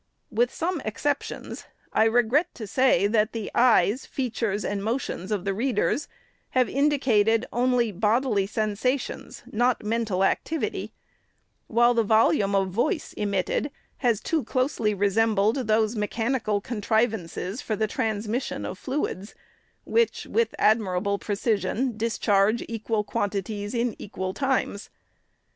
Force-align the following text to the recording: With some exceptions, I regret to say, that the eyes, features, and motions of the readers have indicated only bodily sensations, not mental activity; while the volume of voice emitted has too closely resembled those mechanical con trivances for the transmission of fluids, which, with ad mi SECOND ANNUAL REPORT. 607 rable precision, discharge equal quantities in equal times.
With 0.31 0.51
some 0.51 0.81
exceptions, 0.83 1.65
I 1.93 2.05
regret 2.05 2.55
to 2.55 2.65
say, 2.65 3.05
that 3.05 3.33
the 3.33 3.51
eyes, 3.53 4.07
features, 4.07 4.65
and 4.65 4.83
motions 4.83 5.31
of 5.31 5.45
the 5.45 5.53
readers 5.53 6.07
have 6.57 6.67
indicated 6.67 7.45
only 7.53 7.91
bodily 7.91 8.47
sensations, 8.47 9.43
not 9.51 9.83
mental 9.83 10.23
activity; 10.23 10.91
while 11.67 11.93
the 11.93 12.01
volume 12.01 12.55
of 12.55 12.69
voice 12.69 13.13
emitted 13.13 13.69
has 13.97 14.19
too 14.21 14.43
closely 14.43 14.95
resembled 14.95 15.67
those 15.67 15.95
mechanical 15.95 16.61
con 16.61 16.81
trivances 16.81 17.61
for 17.61 17.75
the 17.75 17.85
transmission 17.85 18.65
of 18.65 18.79
fluids, 18.79 19.35
which, 19.83 20.25
with 20.25 20.55
ad 20.57 20.79
mi 20.79 20.85
SECOND 20.85 20.97
ANNUAL 20.97 21.01
REPORT. 21.13 21.21
607 21.25 21.77
rable 21.77 21.77
precision, 21.93 21.97
discharge 21.97 22.65
equal 22.67 23.03
quantities 23.03 23.75
in 23.75 23.95
equal 23.99 24.33
times. 24.33 24.89